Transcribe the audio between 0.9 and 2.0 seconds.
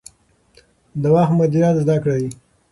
د وخت مدیریت زده